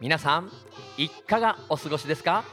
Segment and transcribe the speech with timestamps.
[0.00, 0.50] 皆さん
[0.96, 2.44] いかがお過ごしですか？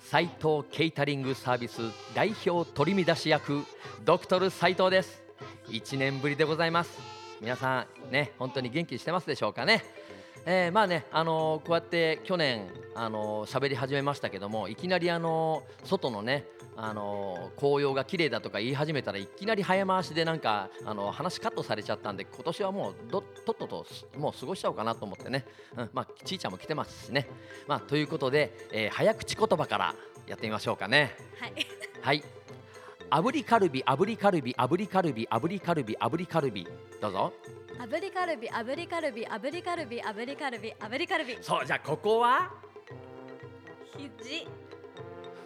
[0.00, 1.82] 斉藤ケータリングサービス
[2.14, 3.64] 代表取り乱し役
[4.02, 5.22] ドクトル斉藤です。
[5.68, 6.98] 1年ぶりでございます。
[7.42, 9.84] 皆さんね本当に元気してますでしょうかね？
[10.46, 16.46] えー、まあね、あのー、こうやって去年、あのー、喋り始めましたけどもいきなり、あのー、外のね、
[16.78, 23.19] あの紅葉が綺麗だとか言い始めたらいきなり早回しでなんか、あの話カットされちゃったんで今年はもうど
[23.54, 23.86] とっとと
[24.18, 25.44] もう過ごしちゃおうかなと思ってね、
[25.76, 27.28] うんまあ、ちいちゃんも来てますしね。
[27.66, 29.94] まあ、ということで、えー、早口言葉から
[30.26, 31.16] やってみましょうかね。
[31.40, 31.54] はい、
[32.00, 32.24] はい。
[33.10, 36.68] 炙りカルビ炙りカルビ炙りカルビ炙りカルビ炙りカルビ。
[37.00, 37.32] どうぞ。
[37.78, 41.38] 炙りカルビ炙りカルビ炙りカルビ炙りカルビ炙りカルビ。
[41.40, 42.50] そうじゃあここは？
[43.96, 44.46] 肘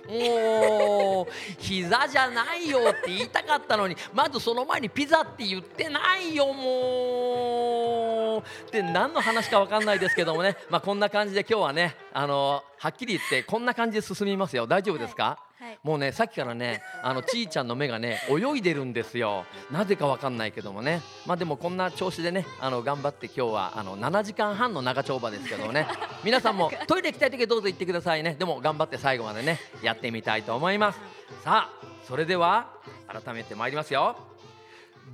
[0.08, 8.23] もう膝じゃないよって言いたかったのにまずその前にピザって言ってないよもう。
[8.66, 10.56] って何の話か分かんないですけどもね。
[10.70, 14.66] まあこんな感じで今日はねあのはっきり言ってこんな感じで進みますよ。
[14.66, 19.45] 大丈夫ですか、はいもうねさっきからねあのちーちゃんの目がね泳いでるんですよ。
[19.70, 21.01] なぜかわかんないけどもね。
[21.26, 25.86] まあでもこんな調子でねあの頑張って今日はあの7時間半の長丁場ですけどね。
[26.23, 28.36] 皆さんもトイレ行きたい時はどうぞ行ってくださいね。
[28.38, 31.01] でも頑張って最後までねやってみたいと思います。
[31.42, 32.68] さあそれでは
[33.08, 34.16] 改めて参りますよ。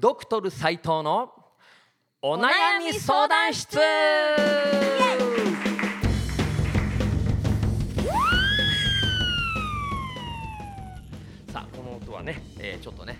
[0.00, 1.32] ドクトル斉藤の
[2.22, 2.50] お悩
[2.84, 3.78] み相談室。
[12.20, 13.16] はね、えー、ちょっとね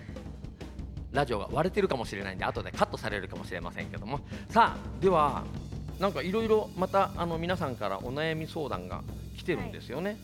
[1.11, 4.19] ラジオが割れてるかもしれないんで後でカットされるかもしれませんけども。
[4.49, 5.43] さあでは
[5.99, 9.01] なんかいろいろまたあの皆さんからお悩み相談が
[9.35, 10.11] 来てるんですよね。
[10.11, 10.19] はい、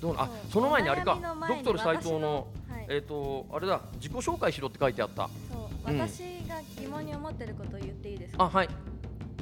[0.00, 1.18] どうあその前にあれか。
[1.46, 5.28] ドクトル斉藤の、はい、えっ、ー、とあれだ自己紹介しろって書いてあった。
[5.52, 8.44] そう、うん、私が疑問に思ってることを言っていいですか？
[8.44, 8.68] あはい。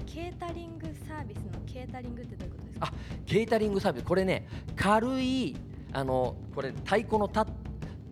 [0.06, 2.86] ケータリングサービスのケータリングってどういうことですか？
[2.86, 2.92] あ
[3.26, 4.04] ケータリングサービス。
[4.04, 5.56] これね軽い
[5.92, 7.46] あのこれ太鼓のた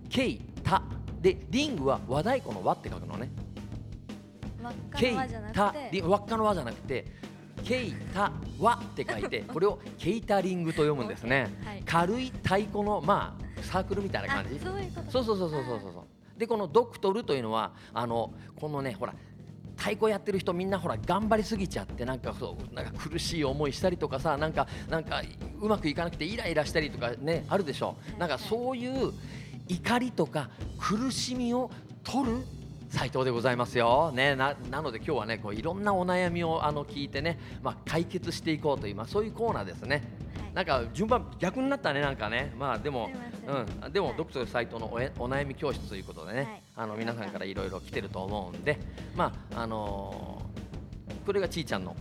[0.09, 0.83] ケイタ。
[1.21, 3.31] でリングは和太鼓の和って書くのね。
[4.97, 5.17] ケイ
[5.53, 7.07] タリ輪っかの輪じゃなくて
[7.65, 8.31] ケイタ
[8.61, 14.59] 和って書いて これをケイタリングと読むんですね、はい、軽い太鼓のまあサークルみたいな感じ。
[14.59, 16.05] そういうことそうそうそうそうそうそう
[16.39, 19.15] でこのドクトルというのはあのこのねほら
[19.77, 25.23] 太鼓やってる人みんなほら頑張りすぎちゃってなんかそうなんか苦しい思いしたりとかさなんかなんか
[25.61, 29.13] うまくいかなくてイライラしたりとかねあるでしょなんかそういう
[29.69, 31.71] 怒りとか苦しみを
[32.03, 32.39] 取る
[32.91, 40.03] 斉藤でございますよ、ね、ななので今日はねこういろんなお悩みをあの聞いてね、まあ、解決していこうという、まあ、そういうコーナーですね。
[40.55, 42.53] なんか順番逆になったねなんかね。
[42.59, 43.11] まあでも
[43.47, 43.93] うん。
[43.93, 48.79] でもドクター斉藤のおお悩み教室ということでね、はい、あの皆さんからいろいろ来てると思うんで。
[49.17, 51.95] まああのー、これがちーちゃんの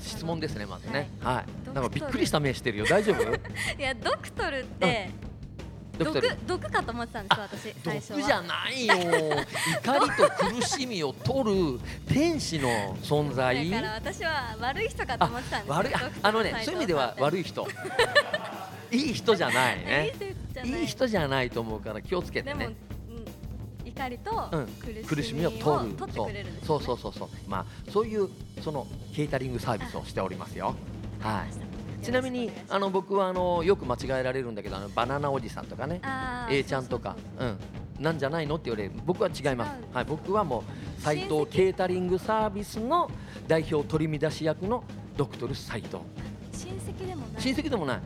[0.00, 1.10] 質問ですねまずね。
[1.20, 2.86] はい、はい、なんかびっくりした目してるよ。
[2.86, 3.22] 大丈夫？
[3.78, 5.29] いやドクトルって、うん
[6.04, 8.94] 毒毒かと思ってたんです私最初毒じゃないよ。
[9.84, 13.70] 怒りと苦しみを取る天使の存在。
[13.70, 17.66] だから私は悪い人かと思ってたんです悪いあのねそういう意味では悪い人。
[18.92, 20.12] いい人じゃないね。
[20.64, 21.50] いい人じゃない。
[21.50, 22.74] と思うから気をつけてね。
[23.84, 24.50] 怒りと
[25.06, 25.96] 苦しみを取る。
[26.66, 27.28] そうそうそうそう。
[27.46, 28.28] まあそういう
[28.62, 30.74] そのケータリングサービスをしておりますよ。
[31.20, 31.69] はい
[32.02, 36.00] ちなみにあの僕はあのよく間違えられるんだけどあのバナナおじさんとかね
[36.50, 37.58] A ちゃんとかうん。
[38.00, 38.92] なんじゃないのって言われる。
[39.04, 40.64] 僕は違います、はい、僕はも
[40.98, 43.10] う斎藤ケータリングサービスの
[43.46, 44.82] 代表取り乱し役の
[45.16, 45.98] ドクトル斎藤。
[46.52, 47.42] 親戚でもない。
[47.42, 48.00] 親戚でもない。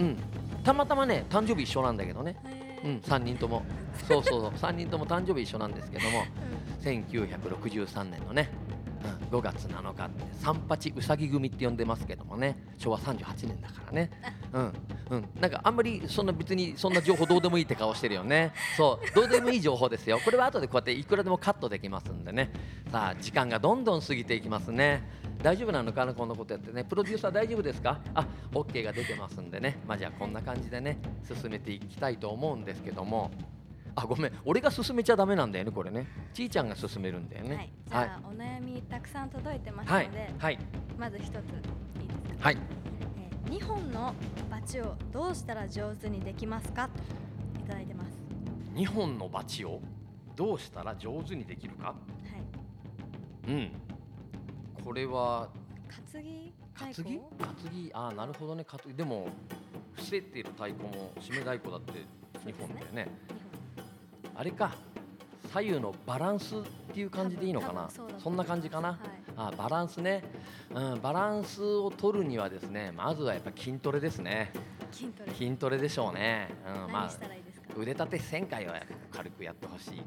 [0.00, 0.16] うん。
[0.62, 2.36] たまたまね誕生日一緒なんだけどね。
[2.84, 3.62] うん3人とも。
[4.06, 4.50] そうそうそう。
[4.50, 6.24] 3人とも誕生日一緒なんですけども、
[6.82, 8.50] うん、1963年のね
[9.28, 12.56] 5月7日って三八うさぎ組って呼んでますけどもね。
[12.78, 14.10] 昭和38年だからね。
[14.52, 14.72] うん
[15.10, 15.28] うん。
[15.40, 18.52] なんかあんまりそんな別にそんな情報どうでもいいって顔してるよね。
[18.76, 19.14] そう。
[19.14, 20.18] どうでもいい情報ですよ。
[20.24, 22.50] これは後でこうやっていくらでもカットできますんでね。
[22.90, 25.02] さあ時間がどんどん過ぎていきますね。
[25.42, 26.82] 大丈夫なのかなこんなことやってね。
[26.84, 28.00] プロデューサー大丈夫ですか？
[28.14, 29.78] あ OK が出てますんでね。
[29.86, 33.30] まあじゃあこんな感じでね進めていきたいと思うんですけども
[34.00, 34.32] あごめん。
[34.44, 36.06] 俺が進めちゃだめなんだよねこれね。
[36.32, 40.58] ちいちゃんが進めるんだよね、はい、じゃあ、はい、お悩みたくさん届いてますので、はい、
[40.96, 41.44] まず一ついいで
[42.34, 42.48] すか？
[42.48, 42.58] はい、
[43.48, 44.14] えー、2本の
[44.48, 46.88] バチをどうしたら上手にできますか？
[46.88, 48.10] といただいてます。
[48.74, 49.80] 2本のバチを
[50.36, 51.86] どうしたら上手にできるか？
[51.86, 51.94] は
[53.48, 53.50] い。
[53.50, 53.72] うん。
[54.84, 55.48] これは
[56.12, 57.02] 担ぎ担ぎ？
[57.02, 57.20] 担
[57.72, 57.90] ぎ？
[57.92, 58.64] ああなるほどね。
[58.64, 58.94] 担ぎ。
[58.94, 59.28] でも
[59.96, 61.92] 伏せてる太鼓も締め太鼓だって
[62.46, 63.08] 2本だよね
[64.38, 64.70] あれか。
[65.52, 66.60] 左右のバランスっ
[66.92, 67.88] ていう感じでいいのかな。
[68.22, 68.98] そんな感じかな、はい、
[69.36, 70.22] あバランスね、
[70.72, 74.52] うん、バランスを取るにはですねまずはやっぱ筋トレですね。
[74.92, 75.34] 筋トレ。
[75.34, 76.50] 筋トレでしょうね、
[76.86, 77.10] うん、まあ
[77.76, 78.80] 腕立て1000回は
[79.10, 80.02] 軽くやってほしい。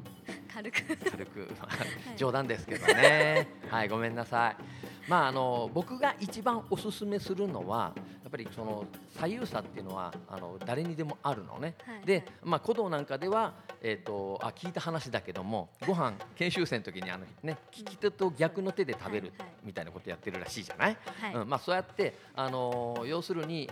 [0.54, 0.98] 軽く。
[1.10, 1.50] 軽く。
[2.18, 3.48] 冗談ですけどね。
[3.70, 5.10] はいごめんなさい。
[5.10, 7.94] まああの僕が一番おすすめするのは
[8.24, 19.52] やっぱりその左右差っていうのはあの誰にでもあるのね、はいで、まあ、古道なんかでは、えー、とあ聞いた話だけどもご飯研修生の時にあの、ね、利き手と逆の手で食べるはいはい。
[19.64, 23.70] みたいなことやってるらしいじゃない、はい、うんまあ、そうやって、あのー要するに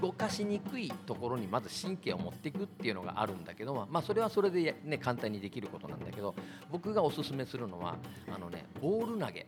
[0.00, 6.34] 動かしにくいところにまず神経を持っていくっていうのがあるんだけど、まあ、それはそれで、ね、簡単にできることなんだけど
[6.70, 7.96] 僕がおすすめするのは
[8.34, 9.46] あの、ね、ボール投げ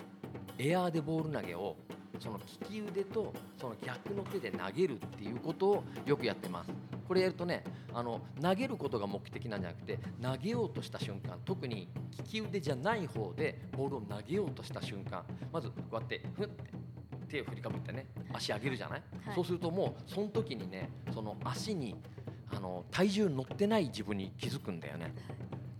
[0.59, 1.77] エアーでボール投げを
[2.21, 2.39] その
[2.71, 6.71] 利き腕とその逆の手で投げるっていうことをよくやってます。
[7.07, 7.65] これやるとね
[7.95, 11.89] あの投げることが目的なんじゃなくて投げようとした瞬間特に
[12.19, 16.78] 利き腕じゃない方でボールを投げようとした瞬間まずこうやってふって
[17.29, 19.35] 手を振りかぶってね足上げるじゃない、はい。
[19.35, 21.95] そうするともうその時にねその足に
[22.51, 25.15] あの体重乗ってない自分に気づくんだよね。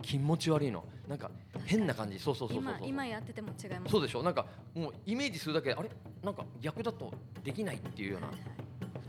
[0.01, 0.85] 気持ち悪いの。
[1.09, 1.29] なんか
[1.65, 2.19] 変な感じ。
[2.19, 4.23] そうそうそうそう今やってても違いますそうでしょ？
[4.23, 5.89] なんかもうイメージするだけであれ？
[6.23, 7.11] なんか逆だと
[7.43, 8.27] できないっていうような。
[8.27, 8.49] はいはい。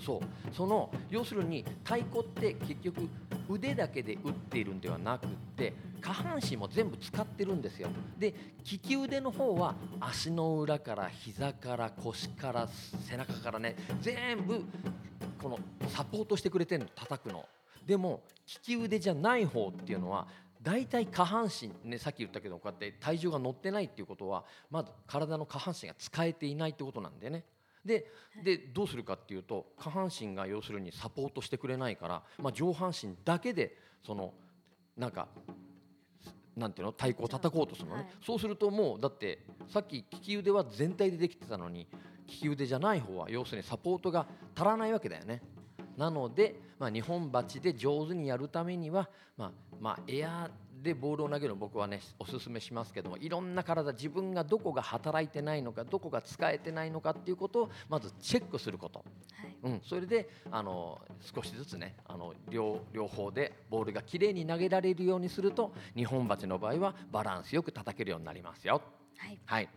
[0.04, 0.54] そう。
[0.54, 3.08] その要するに太鼓って結局
[3.50, 7.88] 腕だけで打っているんではなくって下半身も全部使ってるんですよ。
[8.18, 8.34] で
[8.70, 14.64] 利き腕の方は足の裏から膝から腰から背中からね全部
[15.40, 15.58] この
[15.88, 17.46] サポートしてくれてるの叩くの。
[17.86, 20.28] でも利き腕じゃない方っていうのは
[20.62, 27.44] 大体下半身ねさっき言ったけどこうやって体重が乗ってないっていうことはまず体の下半身が使えていないってことなんだよね。
[27.84, 28.10] で
[28.44, 34.34] でどうするかっていうと下半身が要するにサポートしてくれないから、まあ、上半身だけでその
[34.96, 35.28] なんか
[36.56, 41.88] なんていうの太鼓を叩こうとするのね、はいそうするともうだってさっき利き腕は全体でできてたのに
[42.26, 45.42] 利き腕じゃない方は要するにサポートが足らないわけだよね。
[45.96, 50.50] なので、まあ、日本鉢で上手にやるためには、まあまあ、エアー
[50.82, 59.04] でボールを投げるの僕はねおすすめしますけどもいろんな体自分がどこが働いてないのかどこが使えてないのかっていうことをまずチェックすること、
[59.34, 59.56] はい。
[59.62, 60.98] うん、それであの
[61.34, 68.80] 少しずつねあの両両方でボールがきれいに投げられるようにすると日本鉢の場合はバランスよく叩けるようになりますよ。
[69.18, 69.38] はい。
[69.44, 69.68] はい、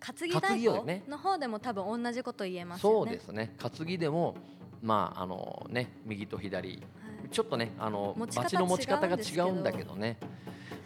[0.00, 1.04] 担ぎ太鼓ね。
[1.08, 2.96] の方でも多分同じこと言えますよね。
[2.96, 3.54] そうですね。
[3.58, 4.34] 担ぎでも
[4.82, 6.82] まああのね右と左はい
[7.30, 10.18] ちょっとねあの持ち方バチの持ち方が違うんだけどね。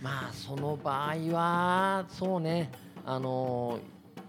[0.00, 2.70] まあその場合はそうね
[3.06, 3.78] あの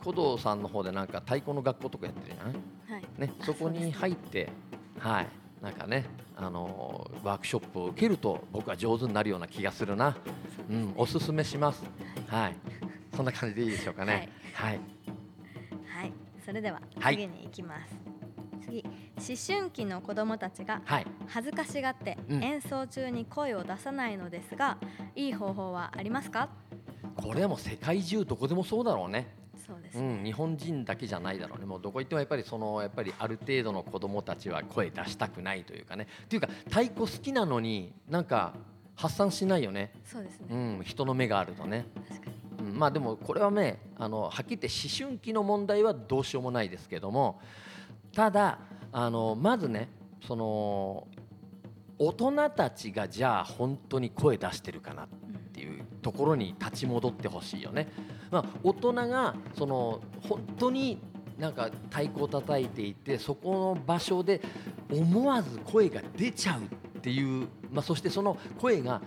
[0.01, 2.53] 古道さんの方でなんか太鼓の学校とかやってるじゃない
[2.91, 3.05] はい。
[3.17, 4.49] ねそこに入って
[4.99, 5.27] はい。
[5.61, 6.05] なんかね
[6.35, 10.17] あのワークショップを受けると僕は上手になるような気がするな、
[10.69, 11.83] うん、おすすめします。
[12.27, 12.55] はい。
[13.15, 14.29] そんな感じでいいでしょうかね。
[14.53, 14.79] はい。
[15.85, 16.13] はい、
[16.45, 17.15] それでははい。
[17.15, 18.12] 次に行きます。
[18.65, 24.77] 次、思春期の子供たちがはい恥ずかしがってうん演奏中に声を出さないのですが、
[25.15, 26.49] いい方法はありますか？
[27.15, 29.35] これはもう世界中どこでもそうだろうね
[29.67, 30.17] そうですね。
[30.17, 38.53] うん、日本人だけじゃないだろうね、もうどこ行ってもやっぱりそのやっぱりある程度の子供たちは声出したくないというかね、っていうか太鼓好きなのになんか
[38.95, 40.77] 発散しないよね、そうですうね。
[40.79, 42.69] ん、人の目があるとね、確かに。
[42.71, 47.39] うん、まあでもこれはねあのはっきり言って思春期の問題はどうしようもないですけども、
[48.13, 48.59] ただ
[48.91, 49.89] あのまずね
[50.27, 51.07] その
[51.97, 55.07] 大人たちがじゃあ本当に声出してるかなっ
[55.53, 57.87] ていうところに立ち戻ってほしいよね。
[58.31, 60.99] まあ、大人がその本当に
[61.37, 64.41] なんか太鼓を叩いていてそこの場所で
[64.91, 69.01] 思わず声が出ちゃうっていう、まあ、そしてその声が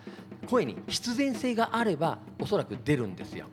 [0.47, 3.47] 声に必然性があればおそらく出るんですよ。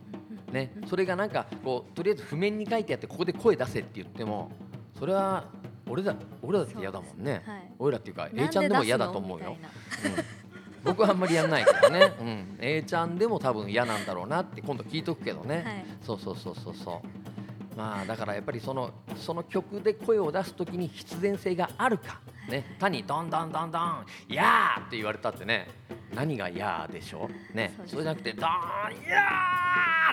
[0.52, 4.52] ね、それがなんかこうとりあえず譜面に書いてあってここで声出せって言っても
[4.98, 5.46] それは
[5.90, 7.42] 俺だ俺だって嫌だもんね。
[7.46, 7.72] はい。
[7.80, 9.58] 俺らっていうか A ちゃんでも嫌だと思うよ。
[10.06, 10.24] うん。
[10.84, 15.86] 僕はあんまりやんないけどね、うん、A ちゃんでも多分嫌なんだろうなって今度聞いとくけどね、はい。
[16.02, 17.78] そうそうそうそうそう。
[17.78, 22.20] まあだからやっぱりそのその曲で声を出す時に必然性があるか、
[22.50, 25.70] ね、単にどんどんどんどん「やー!」って言われたってね。
[26.14, 27.74] 何が「やー!」でしょ、ね。
[27.76, 27.88] そね。
[27.88, 29.22] それじゃなくて「どーんや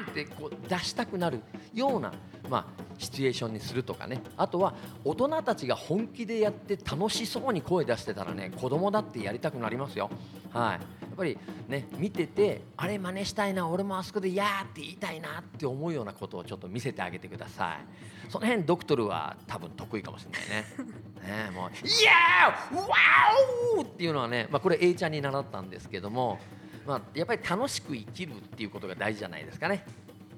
[0.06, 1.42] ー!」ってこう出したくなる
[1.74, 2.12] ような、
[2.48, 10.10] まあ、シチュエーションにするとかねあとは大人たちが本気でやって楽しそうに声出してたらね子供だってやりたくなりますよ。
[10.52, 10.78] はい、や
[11.12, 11.38] っぱり
[11.68, 18.30] ね見ててあれ真似したいな俺もあそこで「やー!」って言いたいなって思うようなことをちょっと見せてあげてください。
[18.30, 20.66] その辺ドクトルは多分得意かもしれないね。
[21.48, 26.38] ねもう「イエーワー!」っていうのはね、まあ、これ A ちゃんに習ったんですけども、
[26.86, 29.84] まあ、やっぱり楽しく生きるっていうことが大事じゃないですかね。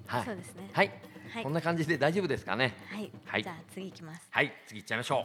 [0.07, 0.71] はいそうですね。
[0.73, 0.91] はい、
[1.33, 1.43] はい。
[1.45, 2.75] こんな感じで大丈夫ですかね？
[2.91, 3.43] はい、はい。
[3.43, 4.27] じゃあ次いきます。
[4.29, 4.53] はい。
[4.67, 5.25] 次いっちゃいましょ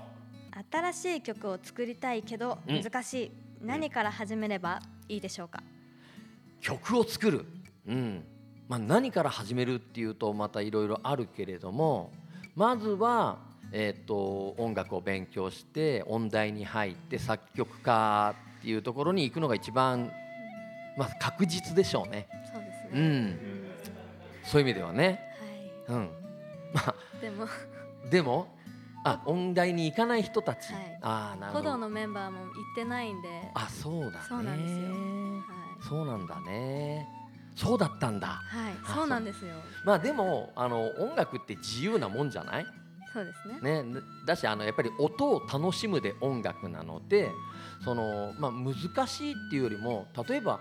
[0.72, 2.82] 新しい曲を作りたいけどうん。
[2.82, 7.46] 難しい、何から始めればいいでしょうか、う曲を作る。
[7.88, 8.24] うん。
[8.70, 12.12] まあ何から始めるっていうとまたいろいろあるけれども
[12.56, 13.40] まずは
[13.74, 20.10] えっ、と音楽を勉強して音大に入って作曲家っていうところに行くのが一番
[20.98, 22.28] まあ確実でしょうね。
[22.54, 23.02] そうですね、うん。
[23.02, 23.40] うん
[24.46, 25.06] そういう意味ではね。
[25.06, 25.27] は
[25.90, 26.10] うん。
[26.74, 26.96] まあ。
[27.18, 27.48] い、でも。
[28.10, 28.48] でも？
[29.04, 31.00] あ音大に行かない人たち、はい。
[31.02, 31.78] ああなるほど。
[31.78, 33.30] のメンバーも行ってないんで。
[33.54, 34.26] あそうだね。
[34.28, 34.90] そうなんですよ。
[34.90, 34.96] は
[35.80, 37.08] い、そうなんだね。
[37.56, 38.28] そうだったんだ。
[38.28, 39.54] はい、あそうなんですよ。
[39.86, 42.66] まあでもあの音楽って自由なもんじゃない？
[43.14, 43.84] そうですね。
[43.84, 44.02] ね。
[44.26, 47.32] だしあのやっぱり音を楽しむで音楽なので
[47.86, 50.60] その、まあ、難しいっていうよりも例えば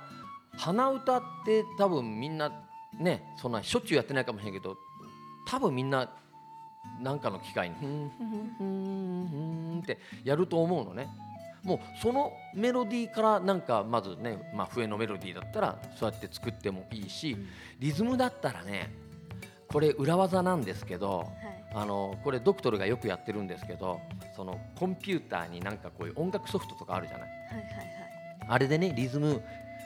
[0.56, 2.52] 鼻歌って多分みんな
[3.00, 4.76] ねそんなしょっちゅうやってないかもしれないけど
[5.46, 6.10] 多分みんな
[7.00, 9.28] 何かの機会に「ふんふんふんふん。
[9.28, 11.08] ふん」ってやると思うのね。
[11.62, 17.36] もうそのメロディーからなんかまずね、まあ、笛のメロディーだったらそうやって作ってもいいし
[17.80, 18.92] リズムだったらね
[19.66, 21.28] これ裏技なんですけどはい。
[21.74, 24.00] あのこれドクトルがよくやってるんですけど
[24.34, 27.28] そのコンピューターになんかこういう音楽ソフトとかあるじゃない。
[27.28, 27.86] はいはいはい。
[28.48, 29.42] あれでねリズム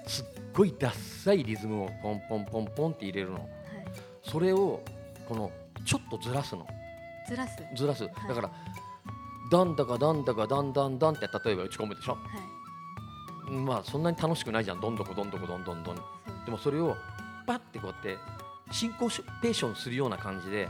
[0.06, 3.36] すっごいダッサいリズムをポンポンポンポンって入れるの。
[3.36, 3.46] はい。
[4.22, 4.82] それを
[5.30, 5.48] この
[5.84, 6.66] ちょっとずらすの。
[7.28, 7.62] ずらす。
[7.76, 8.04] ずらす。
[8.04, 8.50] だから
[9.52, 12.14] だんだかだんだかだんだんだんって例えば打ち込むでしょ？
[12.14, 12.18] は
[13.48, 13.52] い。
[13.52, 14.80] まあそんなに楽しくないじゃん。
[14.80, 15.96] どんどこどんどこどんどんどん。
[16.44, 16.96] でもそれを
[17.46, 18.18] パッてこうやって
[18.72, 19.08] シンコ
[19.40, 20.68] ペーションするような感じで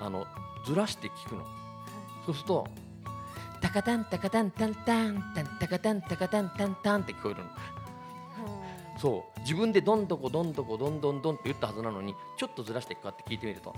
[0.00, 0.26] あの
[0.66, 1.44] ずらして聞くの。
[2.24, 2.66] そうすると
[3.60, 7.50] タカタンタカタンタンタンタンタカタンタカタンタンタンって聞こえるの。
[7.50, 7.69] はい
[9.00, 9.40] そう。
[9.40, 13.74] 自分でどんどこどんどこどんどんどんって言ったはずなのにちょっとずらしてこうやって聞いてみると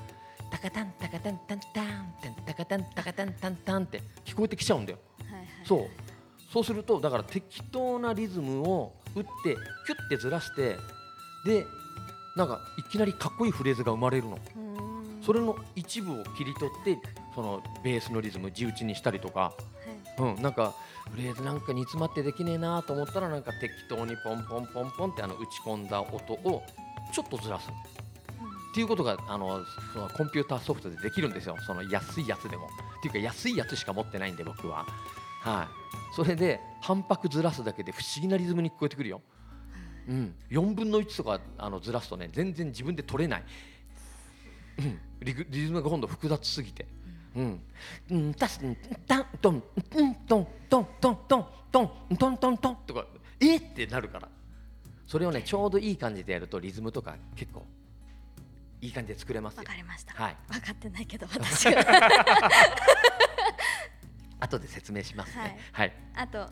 [0.51, 4.99] タカタンタカタンタンタンタンタカタンタカタンタンタンって聞こえてきちゃうんだよ。
[5.25, 5.89] はいはいそう。
[6.53, 9.31] そうするとだから適当なリズムを打って
[9.87, 10.77] キュッてずらして
[11.47, 11.65] で
[12.37, 14.39] なんかいきなりかっこいいフレーズが生まれるの。
[15.25, 16.99] それの一部を切り取って
[17.35, 19.82] そのベースのリズム地打ちにしたりとか、はい
[20.19, 20.75] うん、なんか
[21.11, 26.63] フレーズなんか煮詰まってできねえなと思ったらなんか適当にポンポンポンポンってあの打ち込んだ音を
[27.15, 27.69] ちょっとずらす。
[27.69, 29.61] っていうことがあの
[29.93, 31.57] そのコンピューターソフトでできるんですよ。
[31.67, 32.67] その安いやつでも。
[32.67, 34.87] っていうか安いやつしか持ってないんで僕は。
[35.43, 35.83] はい。
[36.13, 39.23] それで半拍ずらすだけで不思議なリズムに聞こえてくるよ、
[40.09, 43.45] うん、4分の1とかあのずらすとね全然自分で取れない、
[44.79, 46.87] うん、リズムが今度複雑すぎて
[47.35, 47.63] うん、
[48.11, 49.63] うん、たす、ん、たん、とん、
[49.97, 52.77] うん、とん、とん、とん、とん、とん、とん、とん、とん。
[52.87, 53.07] とか、
[53.41, 54.29] えってなるから。
[55.07, 57.67] それをね、ちょうどいい感じでやると、リズムとか結構。
[58.81, 59.75] いい感じで作れますよわか。
[59.75, 62.51] りましたはい、分かってないけど私は
[64.41, 65.41] 後で説明しますね。
[65.41, 66.51] はいはい、あとあ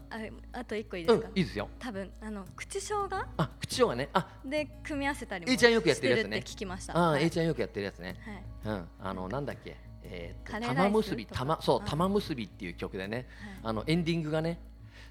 [0.53, 1.69] あと一個いいですか、うん、いいですよ。
[1.81, 5.73] 多分あの口生姜あ、口調がね、あ、で組み合わせたりも A ちゃん。
[5.73, 7.47] よくやってるやつねしてって聞きましたあ、はい A ちゃん。
[7.47, 8.17] よくやってるやつね。
[8.63, 9.45] はいうん、あの、なん。
[9.47, 9.77] だっけ。
[10.13, 11.89] えー玉結び、玉、そう、あ。
[11.89, 13.17] 玉結びっていう曲でね。
[13.17, 13.27] はい。
[13.63, 14.61] あのエンディングがね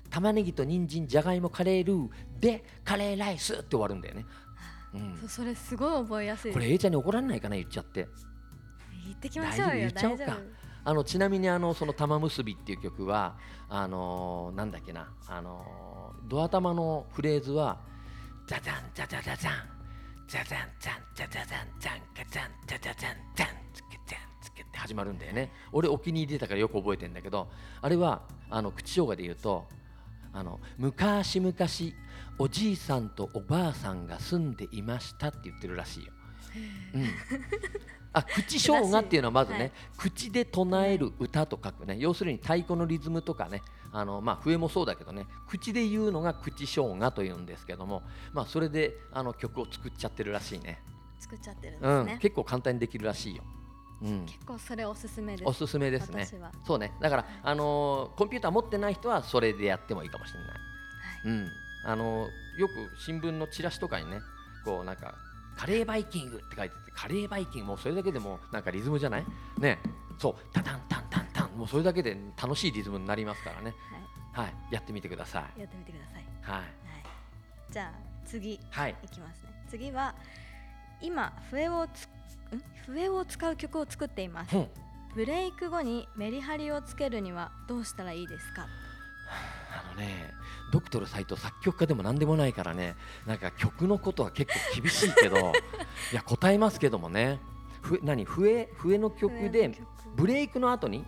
[0.10, 4.26] 玉ねぎと人参じゃがいもカレールーでカレーライスって終わるんだよね、
[4.94, 5.18] うん。
[5.20, 8.08] そうそれすごい覚えやすいこれ A ちゃんに怒られないかな言っちゃって。
[9.06, 9.80] 言ってきましょうよ大丈夫？
[9.80, 10.24] 言っちゃおうか。
[10.26, 10.34] 大丈
[10.86, 13.38] あのちなみにあのその玉結びっていう曲は
[13.70, 15.14] あのーなんだっけな。
[15.28, 17.80] あのードア玉のフレーズは
[18.48, 19.54] ザザンザザザザン
[20.28, 23.46] ザザンザンザザザンザンガザンザザザンザン。
[23.46, 23.89] ツケザンツケ
[24.80, 25.52] って始まるんだよね。
[25.72, 27.48] 俺お気に入りだからよく覚えてんだけど
[27.82, 29.68] あれはあの口唱歌で言うと
[30.34, 31.54] あの昔々
[32.38, 36.14] おじいさんとおばあさんが住んでいましたって言ってるらしいよ。
[36.96, 37.06] うん、
[38.14, 41.98] あ口生姜っていうのはまずね、はい口で唱える歌と書くね。
[42.00, 50.80] 要するに太鼓のリズムとかねあの、まあ、笛もそうだけどね口で言うのが口生姜というんですけども、まあ、それであの曲を作っちゃってるらしいね、
[51.18, 53.44] 夫作っちゃってるんうんですね、結構簡単にできるらしいよ。
[54.02, 56.28] うん結構それおすすめですおすすめですね。
[56.66, 56.94] そうね。
[57.02, 60.50] だから、あのーコンピューター持ってない人はそれでやってもいいかもしれない。
[61.26, 61.48] うん。
[61.86, 62.74] あのーよく
[63.06, 64.20] 新聞のチラシとかにね、
[64.66, 65.16] こうなんか
[65.58, 69.26] カレーバイキングって書いてて、カレーバイキングもうそれだけでもなんかリズムじゃない？
[69.60, 69.80] ね。
[70.18, 70.36] そう。
[70.54, 73.74] タタンタンタンタンもうそれだけで楽しいリズムになりますからね。
[74.34, 74.54] ははい。
[74.72, 75.60] やってみてください。
[75.60, 76.62] い、やってみてください、はい。
[76.62, 76.72] はい、
[77.72, 78.96] じゃあ次はい。
[79.04, 80.16] いきますね次は
[81.02, 82.10] 今笛をつん
[82.88, 84.56] 笛を使う曲を作っています。
[84.56, 84.68] うん。
[85.16, 88.68] ブレイク後にメリハリをつけるにはどうしたらいいですか？
[89.72, 90.32] あのね、
[90.72, 92.96] ドクトル斎藤作曲家でも何でもないからね
[93.28, 95.38] なんか曲のことは結構厳しいけど
[96.12, 97.40] いや答えますけどもね。
[97.82, 98.26] ふ何？
[98.26, 98.70] 笛？
[98.78, 99.72] 笛の曲で
[100.16, 101.06] ブレイクの後に？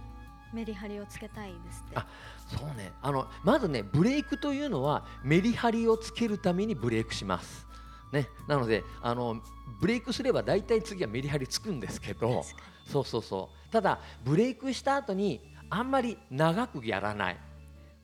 [0.53, 1.97] メリハリをつけたいですって。
[1.97, 2.05] あ
[2.47, 2.91] そうね。
[3.01, 7.65] あのまずねブレイクというのはメリハリをつけるためにブレイクします。
[8.11, 9.41] ね、なのであの
[9.79, 12.43] ブレイクすれば大体次はメリハリつくんですけど
[12.85, 13.71] そうそうそう。
[13.71, 15.39] ただブレイクした後に
[15.69, 17.37] あんまり長くやらない。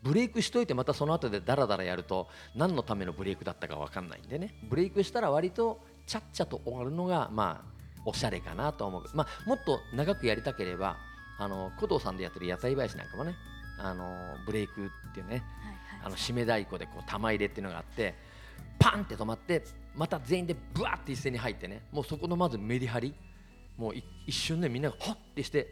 [0.01, 4.55] ブレイクしといてまたその後でダラダラやると何のためのブレイクだったか分かんないんでね。
[4.69, 10.95] ブレイクしたら割とちゃっちゃと終わるのがまあおしゃれかなと思う、まあ、もっと長くやりたければ
[11.37, 13.35] あの古藤さんでやってる屋台林なんかもね
[13.79, 15.43] あのブレイクっていうねはい
[16.01, 16.11] あはい。
[16.11, 18.15] の締め太鼓でこう玉入れっていうのがあって
[18.79, 19.63] パンって止まって
[19.97, 23.13] また全員でブワーって一斉に入ってねもうそこのまずメリハリ
[23.77, 25.67] もうい一瞬でみんながホッてして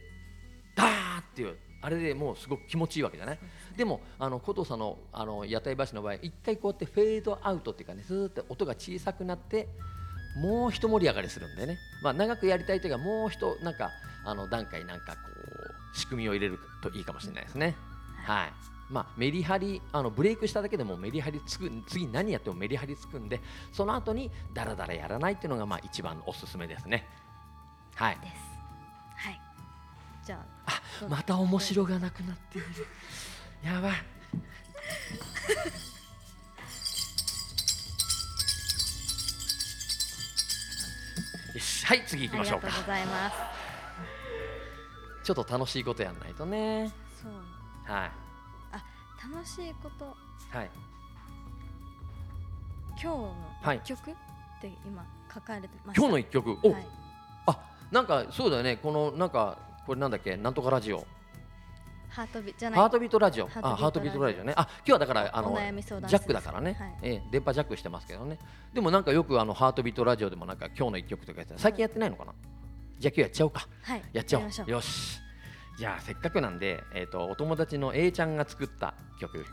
[0.76, 3.40] ダーっていうあれでもうすごく気持ちいいわけじゃない？
[3.78, 9.68] でもあの古藤さんのあの屋台橋の場合一回こうやってフェードアウトっていうかねスーッて音が小さくなって
[10.42, 13.92] もう一盛り上がりするんでね、まあ、長くやりたいというかもう一なんか
[14.26, 15.20] あの段階なんかこ
[15.94, 17.76] う仕組みを入れるといいかもしれないですね。
[18.26, 18.54] はい
[18.90, 27.08] まあ、メリハリあのブレイクしただけでもメリハリつく次何やってもメリハリつくんでその後にダラダラやらないっていうのがまあ一番おすすめですね。
[27.96, 28.34] はい、です。
[29.18, 29.42] はい。
[30.24, 32.66] じゃあどうまた面白がなくなってる。
[33.64, 33.92] やばい。
[41.86, 42.68] はい次行きましょうか。
[42.68, 43.36] ありがとうございます。
[45.24, 46.92] ちょっと楽しいことやんないとね。
[47.22, 47.32] そう。
[47.92, 48.12] はい。
[48.12, 48.25] あ
[49.24, 50.06] 楽しいこと。
[50.06, 50.70] はい。
[52.92, 53.78] 今日のはい。
[53.84, 54.14] 一曲っ
[54.62, 56.02] て今書かれてました。
[56.02, 56.58] 今日の一曲？
[56.64, 56.88] お、はい。
[57.48, 57.60] あ
[57.92, 58.78] なんかそうだよね。
[58.78, 60.38] このなんかこれなんだっけ？
[60.38, 61.06] なんとかラジオ。
[62.10, 62.80] ハートビじゃない。
[62.80, 63.50] ハートビートラジオ。
[63.62, 64.44] あハートビートラジオ。
[64.46, 64.54] ね。
[64.56, 66.96] あ今日はだからあのジャックだからね、はい。
[67.02, 68.40] ええ電波ジャックしてますけどね。
[68.74, 71.60] でもなんかよくあのハートビートラジオでもなんか今日の一曲とかやってた。
[71.60, 72.34] 最近やってないのかな、
[73.00, 73.68] じゃあ今日やっちゃおうか。
[73.82, 74.02] はい。
[74.14, 74.72] やっちゃおう。
[74.72, 75.20] よし
[75.78, 79.46] じゃあせっかくなんで、えー、とお友達の A ちゃんが作った曲。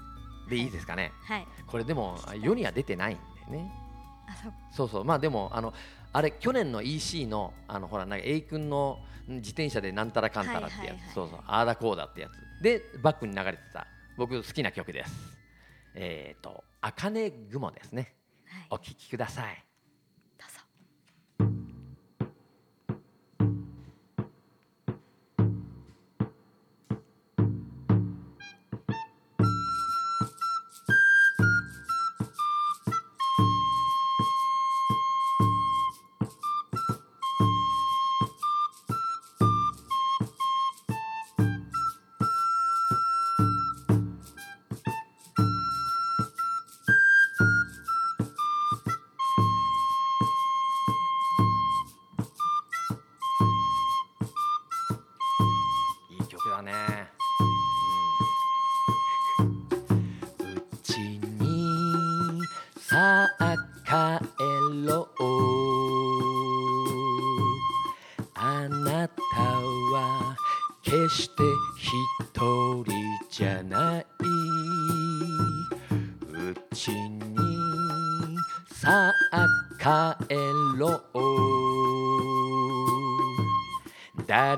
[0.49, 0.63] でい。
[0.63, 1.47] いですかね、はい。
[1.67, 3.19] これでも世には出てないん
[3.51, 3.73] でね。
[4.29, 4.53] あそう。
[4.73, 5.05] そうそう。
[5.05, 5.73] まあでもあの
[6.13, 11.11] あれ去年の EC のあのほらなんか A 君のん自転車でなんたらかんたらってやつ、はいはいはい。
[11.15, 11.41] そうそう。
[11.47, 12.63] ああだこうだってやつ。
[12.63, 15.13] でバックに流れてた僕好きな曲です。
[15.95, 18.15] えっ、ー、と「あかね雲」ですね。
[18.47, 18.67] はい。
[18.71, 19.65] お聴きください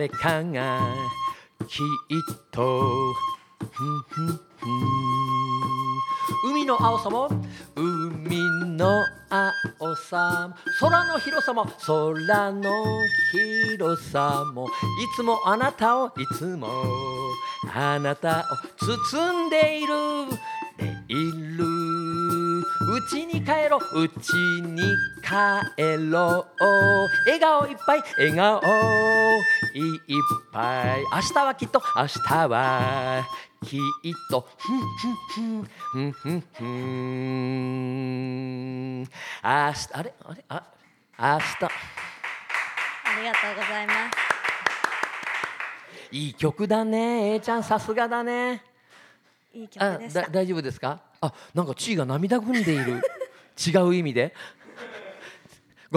[0.04, 0.80] 誰かが
[1.66, 2.82] きっと
[3.72, 4.40] ふんふんふん。
[6.50, 7.30] 海の青さも
[7.74, 8.36] 海
[8.76, 12.84] の青さも空の広さも空の
[13.32, 14.68] 広さもい
[15.16, 16.68] つもあなたをいつも
[17.72, 19.94] あなたを包んでいる。
[20.76, 21.14] でい
[21.56, 21.64] る。
[21.64, 24.02] うちに帰ろう。
[24.02, 24.82] うちに
[25.22, 26.66] 帰ろう。
[27.24, 28.60] 笑顔いっぱい笑顔。
[29.76, 30.00] いっ
[30.52, 31.00] ぱい。
[31.00, 33.26] 明日はきっと明日は
[33.64, 33.80] きっ
[34.30, 34.46] と。
[34.56, 34.78] ふん
[35.34, 36.40] ふんふんふんふん。
[36.52, 39.08] ふん明日
[39.42, 40.14] あれ？
[40.24, 40.44] あれ？
[40.48, 40.62] あ
[41.18, 41.44] 明日。
[41.64, 41.68] あ
[43.18, 43.96] りがとうございます。
[46.12, 47.34] いい曲だね。
[47.34, 48.62] A ちゃんさすがだね。
[49.52, 51.00] いいあ曲でし大丈夫ですか？
[51.20, 53.02] あなんか地位が涙ぐんでいる。
[53.58, 54.34] 違う意味で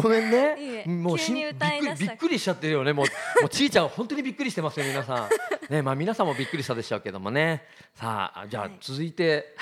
[0.01, 0.55] ごめんね。
[0.59, 0.85] いいえ。
[0.85, 2.93] もう急にしん歌い出したびっくりびっくりしちゃってるよね。
[2.93, 3.05] もう
[3.41, 5.29] もうちいちゃん本当にびっくりしてますよ皆さん。
[5.73, 7.65] ねまあ皆さんもびっくりしたでしょうけどもね。
[7.95, 8.77] さあじゃあはい。
[8.79, 9.55] 続いて、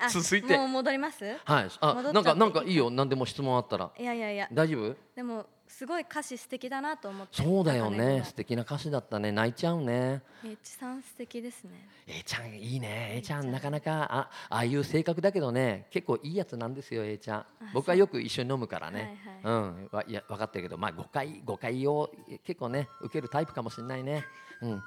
[0.00, 0.56] あ続いて。
[0.56, 1.24] もう戻ります？
[1.44, 1.68] はい。
[1.80, 2.90] あなんかなんかいいよ。
[2.90, 3.90] 何でも質問あったら。
[3.98, 4.48] いやいやいや。
[4.52, 4.96] 大丈夫？
[5.14, 8.22] でもすごい歌詞素敵だなと思ってそうだよね。
[8.24, 9.32] 素敵な歌詞だったね。
[9.32, 10.22] 泣いちゃうね。
[10.40, 11.88] 君の H さん素敵ですね。
[12.06, 13.20] A ちゃんいいね。
[13.24, 17.46] ちゃちゃんんなかなかあああいう性格だけどね結構いいやつなんですよ A ちゃん。
[17.72, 19.88] 僕はよく一緒に飲むからね、はいはうん。
[19.90, 20.78] わいや分かってるけど。
[20.78, 22.08] まあ誤解誤解を
[22.44, 24.24] 結構ね受けるタイプかもしれないね。
[24.62, 24.82] うん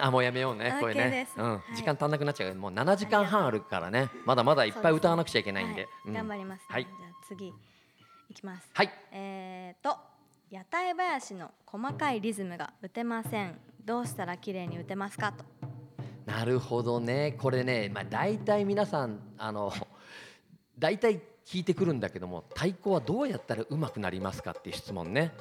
[0.00, 1.26] あもうやめようねこれね。
[1.36, 1.52] うん。
[1.52, 2.54] はい時間足んなくなっちゃう。
[2.54, 4.10] もう7時間半あるからね。
[4.26, 5.88] まだまだいっぱい歌わなくちゃいけないんで。
[6.06, 6.66] 頑張ります、ね。
[6.68, 6.84] はい。
[6.84, 8.68] じゃあ次いきます。
[8.72, 8.90] はい。
[9.12, 9.96] えーと
[10.50, 13.58] 屋台林の細かいリズムが打てません。
[13.84, 15.44] どうしたら綺麗に打てますかと。
[16.26, 17.36] なるほどね。
[17.38, 19.72] これね、まあ、大体皆さんあの
[20.78, 25.32] 大体聞いてくるんだけども太鼓はどうやったら上手くなりますかっていう質問ね、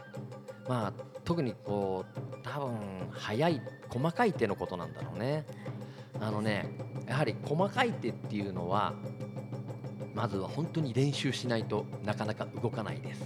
[0.67, 2.78] まあ、特にこう多分
[3.12, 5.45] 速い細かい手のことなんだろうね。
[6.19, 6.69] あのね
[7.08, 8.93] やはり細かい手っていうのは
[10.13, 13.23] まずは本当に練習しないとなかなか動かないです。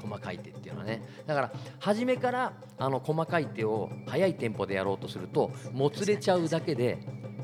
[0.00, 1.02] 細かい手っていうのはね。
[1.26, 6.98] だから初めからあの細かい手を速いテンポでやろうとするともつれちゃうだけで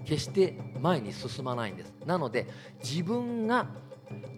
[0.04, 1.94] 決して前に進まないんです。
[2.04, 2.46] なので
[2.82, 3.68] 自分が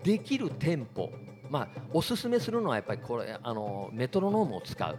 [0.04, 1.10] できるテンポ
[1.52, 4.98] まあおすすめするのはやっぱりこれあのメトロノームを使う。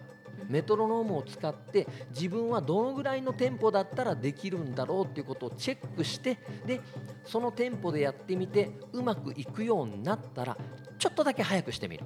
[0.50, 6.82] メトロノームを使って自分はどのぐらいのテンポだったらできるんだろうっていうことをチェックしてで
[7.24, 10.58] そのテンポでやってみてうまくいくようになったら
[11.00, 12.06] ちょっとだけ早くしてみる。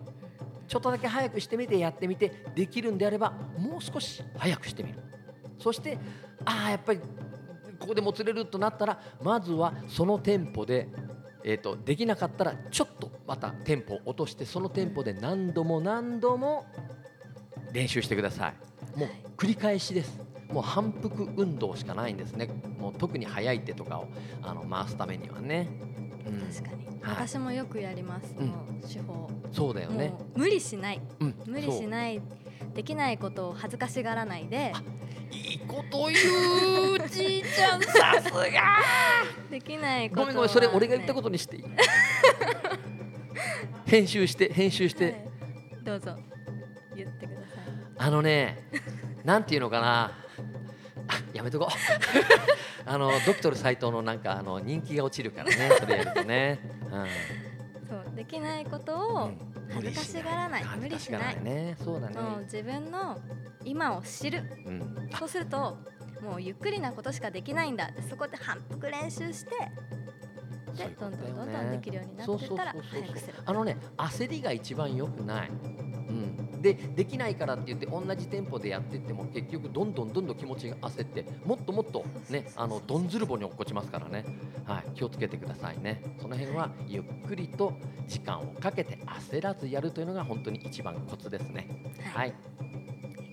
[0.67, 4.99] ちょっとだけ早くしてみてやってみてできるんであればもう少し早くしてみる。
[5.57, 5.97] そして
[6.45, 6.99] ああやっぱり
[7.79, 10.89] ここでもつれるとなったらまずはそのテンポで、
[11.43, 16.65] えー、とできなかったらちょっとまたテンポを落としてそのテンポで何度も何度も
[17.73, 18.53] 練習してくださ
[18.95, 18.99] い。
[18.99, 20.19] もう繰り返しです。
[20.49, 22.47] もう反復運動しかないんですね。
[22.79, 24.07] もう特に速い手とかを
[24.41, 25.67] あの回すためにはね、
[26.25, 27.27] うん、確かに、はい。
[27.27, 28.47] 私もよくやります、うん。
[28.47, 29.29] もう手法。
[29.51, 30.13] そうだよね。
[30.35, 31.01] 無理しない。
[31.19, 31.35] うん。
[31.45, 32.21] 無理しいない
[32.73, 34.73] できないことを恥ずかしがらないで。
[35.29, 36.15] いいこと言
[37.05, 37.81] うじいちゃん。
[37.81, 38.41] さすが。
[39.51, 41.63] できないことは、ごめんごめんそれ俺が言ったこととにしていい？
[43.87, 45.15] 編集して編集して、
[45.81, 46.17] どうぞ。
[46.93, 47.47] 言ってください。
[47.97, 48.69] あのね
[49.23, 50.11] なんていうのかな。
[51.07, 51.69] あやめとこう。
[52.85, 56.59] あのドクトル斎藤のなんかあの人気が落ちるからねそれやるとね、
[57.89, 58.99] そうできないことうん。
[58.99, 59.31] を
[59.73, 60.65] 恥ずかしがらない。
[60.77, 61.41] 無理しない。
[61.41, 61.77] ね。
[61.81, 63.17] そうだね、自分の
[63.63, 64.43] 今を知る。
[64.65, 65.77] うん、そうすると
[66.21, 69.51] もうゆっくりなことしかできないんだそこで反復練習して
[70.77, 73.33] でどんどんどんどんできるようになってったら早くする。
[73.45, 84.25] あのね焦りが一番良くない、うん、でできないからって言って同じテンポでやってっても結局どんどんどんどん気持ちが焦ってもっともっとねあのどんずるぼに落っこちますからね、
[84.65, 86.03] はい、気をつけてくださいね。
[86.19, 87.73] その辺はゆっくりと
[88.07, 91.67] 時間をかけて焦らずやるというのが本当に一番コツですね。
[92.13, 92.29] はい。
[92.29, 92.33] い。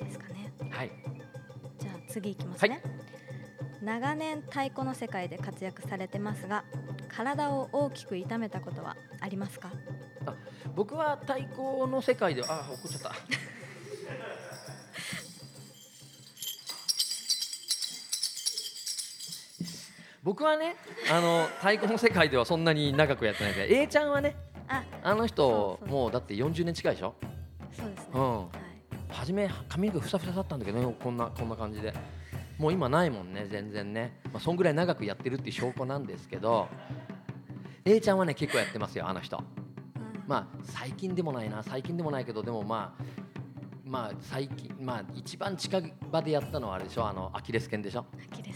[0.01, 0.53] いですかね。
[0.71, 0.91] はい。
[1.79, 2.83] じゃあ次いきますね、
[3.83, 6.65] 長年太鼓の世界で活躍されてますが
[7.17, 9.71] 体を大きく痛めたことはありますか？
[10.75, 13.13] 僕は太鼓の世界であ怒っちゃった。
[20.25, 20.77] 僕はね
[21.13, 24.35] あの太鼓の世界ではそんなに長くやってないけど A ちゃんはね
[24.69, 27.15] ああの人もうだって40年近いでしょ？
[27.77, 28.39] そうですね、うん。
[28.39, 28.49] はい、
[29.11, 31.93] 初め髪の毛ふさふさだったんだけどねこんなこんな感じで
[32.65, 36.71] もう今ないもんね全然ね、まあ、そんぐらい長くやってるっていう証拠なんですけど
[37.85, 39.37] A ちゃんはね結構やってますよあの人。
[39.37, 40.25] うん。
[40.27, 43.05] まあ最近でもないな最近でもないけどでもまあ
[43.85, 45.79] まあ最近まあ一番近
[46.11, 48.07] 場でやったのはあれでしょあのアキレス腱でしょ。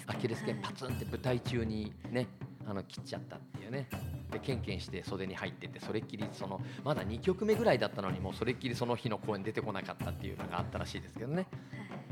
[0.07, 0.59] アキレス腱。
[0.63, 2.29] パツンって舞台中にね
[2.67, 3.91] あの切っちゃったっていうね。
[4.31, 11.47] でケンケンして袖に入っててそれっきりそのまだ2曲目ぐらいだったのにもうそれっきりその日の公演出てこなかったっていうのがあったらしいですけどね、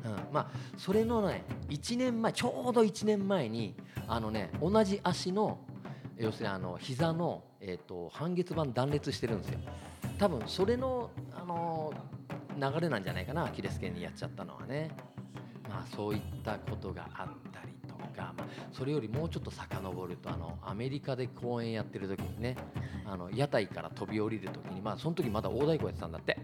[0.06, 3.74] うん、まあそれのね1年前ちょうど1年前に
[4.06, 5.58] あのね同じ足の
[6.16, 9.58] 要するにあの膝の、えー、と半月板断裂してるんですよ。
[10.18, 11.92] 多分それの、あの
[12.56, 14.90] 流れなんじゃないかなアキレス腱にやっちゃったのはね。
[15.68, 22.56] まあそういったことがあったりとか、まあ、それよりもうちょっと遡るとあのアメリカで公演やってる時にね
[23.04, 26.38] あの屋台から飛び降りる時にまあその時まだ大太鼓やってたんだって。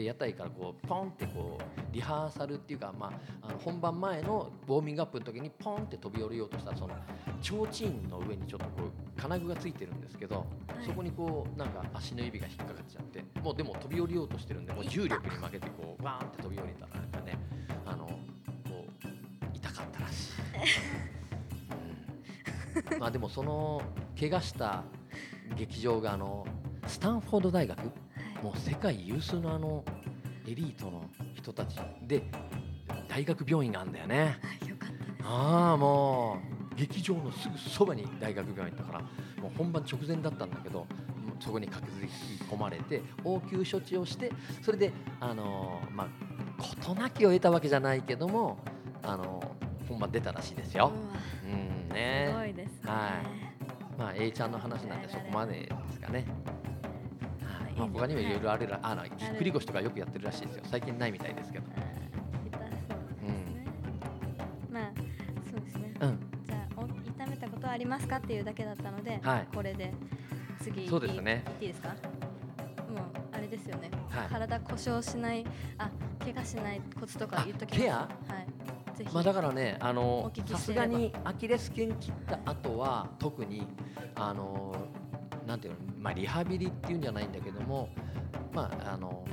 [0.00, 6.94] で屋台からこうポンってこうリハーサルっていうか、まあ、あの本番前のウォーミングアップの時にポンって飛び降りようとしたらその
[7.42, 10.46] 提灯の上にちょっとこう金具がついてるんですけど、
[10.82, 17.38] いそこにこうなんか足の指が引っかかっちゃってもうでも飛び降りようとしてるんでもう重力に負けてこうバーンって飛び降りたらなんかね
[17.84, 18.14] あのこ
[18.72, 19.06] う
[19.52, 20.32] 痛かったらしい。
[22.94, 23.82] うん まあでもその
[24.18, 24.84] 怪我した
[25.56, 26.46] 劇場があの
[26.86, 28.09] スタンフォード大学はい
[28.42, 29.84] もう世界有数のあの
[30.46, 32.22] エリートの人たちで
[33.08, 34.38] 大学病院があるんだよね。
[35.22, 36.38] あああも
[36.72, 39.00] う劇場のすぐそばに大学病院だから
[39.42, 40.86] もう本番直前だったんだけど
[41.38, 42.08] そこに駆けずり
[42.50, 46.08] 込まれて応急処置をしてそれであのーまあ
[46.62, 48.58] 事なきを得たわけじゃないけども
[49.02, 50.92] あのー本番出たらしいですよ。
[51.44, 52.90] うんうわすねごいですね。
[52.90, 53.98] はい。
[53.98, 56.24] まあ A ちゃんの話なんでそこまでですかね。
[57.82, 60.62] はいまあ他にもいろいろあるらあのぎっくり腰とかよくやってるらしいですよ。
[60.70, 61.64] 最近ないみたいですけど。
[61.66, 61.72] うん
[62.46, 63.66] 痛そうですね。
[64.70, 64.92] まあ
[65.50, 65.94] そうですね。
[66.00, 66.18] うん。
[66.46, 69.48] じゃあお痛めたことはありますかっていうだけだったので、はい。
[69.54, 69.92] これで
[70.62, 71.44] 次そうですね。
[71.60, 71.88] いいですか？
[71.88, 71.96] もう
[73.32, 74.28] あれですよね、はい。
[74.28, 75.46] 体故障しない
[75.78, 77.80] あ怪我しないコツとかあ言っときます。
[77.82, 77.94] ケア？
[77.96, 78.98] はい。
[78.98, 83.66] ぜひ、まあだからね、あおのさすがにアキレス腱切った後は特に
[84.14, 84.74] あの
[85.50, 87.88] なんていうの、まあリハビリっていうんじゃないんだけども、
[88.52, 89.24] まああの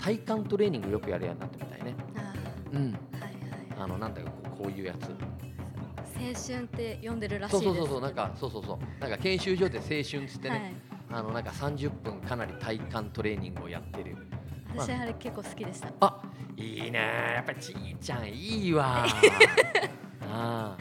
[0.00, 1.94] 体幹トレーニングよくやるようになったみたいね。
[2.16, 2.32] あ
[2.72, 2.78] うん。
[2.78, 3.34] ーはいはい。
[3.78, 5.10] あのなんだよこういうやつ。
[6.18, 9.00] 青春って呼んでるらしいそうそうそうそうなんかそうそうそう。
[9.00, 10.74] なんか研修所で青春っつってね、
[11.10, 11.20] はい。
[11.20, 14.16] あのなんか30分かなり体幹トレーニングをやってる。
[14.74, 15.92] まあ私あれ結構好きでした。
[16.00, 16.22] あ
[16.56, 19.04] いいねやっぱりちいちゃんいいわ
[20.30, 20.78] あ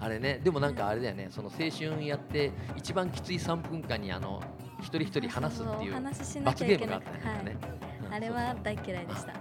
[0.00, 4.42] ああれねでもなんかあれだよねその青春やって一番きつい3分間にあの
[4.80, 7.44] 一人一人話すっていう罰ゲームがあったてはい。
[7.44, 9.32] ねね、うんあれは大嫌いでした。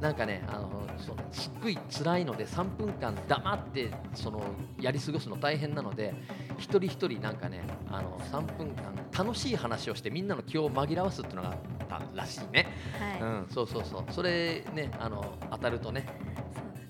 [0.00, 4.42] なんかねあのそうすっごい辛いので3分間黙ってその
[4.80, 6.14] やり過ごすの大変なので
[6.58, 12.66] 一人一人なんかねあの3分間楽しい話をしてみんなの気を紛らわすっていうのがあったらしいね、
[12.98, 14.04] はい、うん、そうそうそう。
[14.10, 16.06] それねあの当たるとね。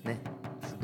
[0.05, 0.34] ね、す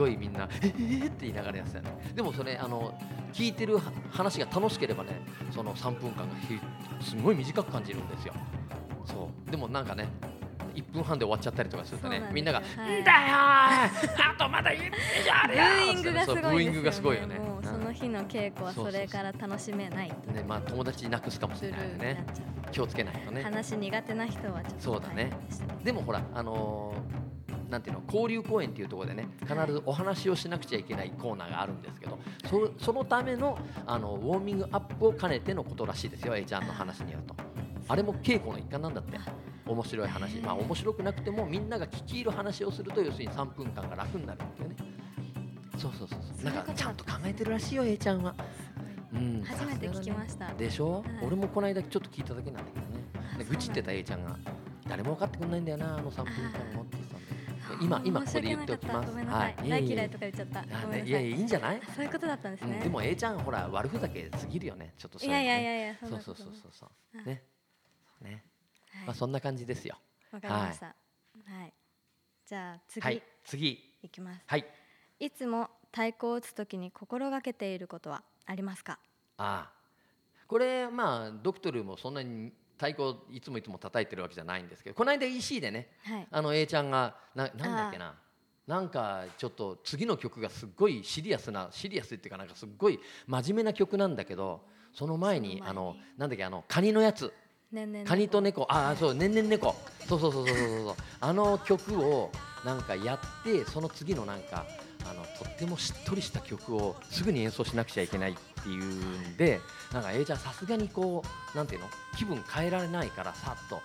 [0.02, 2.98] ごいみんな「えー!」って言いながらやってたよねでもそれあの
[3.34, 5.12] 聞いてるは話が楽しければね
[5.52, 6.60] その3分間がひ
[7.04, 8.34] すごい短く感じるんですよ。
[9.06, 9.52] そう。
[9.52, 10.08] でもなんかね
[10.76, 17.40] 1分半で終わっちゃったりとかするとねみんなが「はいんだよーあとまだ1分以上あるよブーイングがすごいよ、ね、そうブーイングがすごいよね。
[17.40, 22.26] もうその日の稽古はそれから楽しめないうんねまあ友達なくすかもしれないよね
[22.72, 23.44] 気をつけないとね。
[23.44, 25.32] 話苦手な人はちょっとそうだね。
[25.84, 27.21] でもほらあのー
[27.72, 33.58] なんていうの交流公演っていうところでね必ずお話をしなくちゃいけないコーナーがあるんですけどそそのための
[33.88, 37.36] あのウォーミングアップを兼ねてのことらしいですよ A ちゃんの話によると。
[37.88, 39.18] あれも稽古の一環なんだって。
[39.66, 40.36] 面白い話。
[40.38, 44.76] まあ面白くなくてもみんなが聞き入る話をすると要するに3分間が楽になるっていうね。
[45.78, 46.54] そうそうそうそう。
[46.54, 48.36] なんかちゃんと考えてるらしいよ A ちゃんは。
[49.14, 49.44] うん。
[49.46, 50.54] 初めて聞きました。
[50.54, 51.04] でしょ、はい。
[51.26, 53.02] 俺もこの間ちょっと聞いただけなんだけどね。
[53.38, 54.38] で愚痴ってた A ちゃんが
[54.88, 56.98] 誰も分かってくんないんだよなあの3分間もって
[57.82, 58.91] 今今ここで言っておきます。
[58.91, 60.62] 申し訳なかったごめんなさい、大嫌いとか言っちゃった。
[60.98, 61.30] いいやい。
[61.32, 64.94] やいいんじゃない、そういうことだったんですね、うんでも A ちゃんほら悪ふざけすぎるよね。
[64.98, 66.89] ちょっといやいやいややいやそうそうそううそうそう。
[67.17, 67.44] うんね。
[68.22, 68.46] ね。
[68.94, 69.06] はい。
[69.08, 69.98] まあそんな感じですよ。
[70.32, 70.86] わかりました。
[70.88, 70.94] は
[71.65, 71.74] い、
[72.46, 73.24] じゃあ次、はい。
[73.44, 73.98] 次。
[74.04, 74.44] いきます。
[74.46, 74.65] はい。
[75.20, 79.00] いつも太鼓を打つときに心がけていることはありますか？
[79.38, 79.82] ああ。
[80.48, 86.28] これまあドクトルもそんなに太鼓いつもいつも叩いてるわけじゃないんですけどこの間 EC でねはい。
[86.32, 88.15] あの A ちゃんがななんだっけな
[88.65, 94.62] なんかちょっと次の曲がすっごいシリアスなシリアスっていうかなんかすっごい真面目な曲なんだけど
[94.94, 95.70] その前にその前に。
[95.70, 97.32] あのなんだっけあのカニのやつ。
[97.72, 98.63] ねんねんカニと猫。
[98.70, 99.76] ああそうねんねん猫
[100.08, 102.32] そうそうそうそうそうそうあの曲を
[102.65, 104.65] なんかやってその次のなんか
[105.10, 109.60] あのとってもしっとりした曲をすぐに演奏しなくちゃいけないっていうんで
[109.94, 111.88] なんか A ちゃんさすがにこうなんていうの？
[112.18, 113.76] 気分変えられないからさっと。
[113.76, 113.84] はい